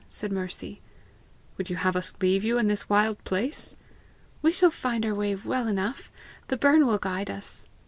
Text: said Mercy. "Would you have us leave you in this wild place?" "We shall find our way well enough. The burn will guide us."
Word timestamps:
said 0.09 0.31
Mercy. 0.31 0.81
"Would 1.59 1.69
you 1.69 1.75
have 1.75 1.95
us 1.95 2.15
leave 2.21 2.43
you 2.43 2.57
in 2.57 2.65
this 2.65 2.89
wild 2.89 3.23
place?" 3.23 3.75
"We 4.41 4.51
shall 4.51 4.71
find 4.71 5.05
our 5.05 5.13
way 5.13 5.35
well 5.35 5.67
enough. 5.67 6.11
The 6.47 6.57
burn 6.57 6.87
will 6.87 6.97
guide 6.97 7.29
us." 7.29 7.67